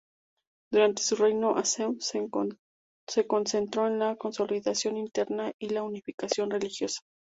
[0.71, 7.01] Durante su reino Aceh se concentró en la consolidación interna y la unificación religiosa.